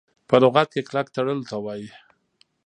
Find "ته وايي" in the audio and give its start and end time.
1.49-1.89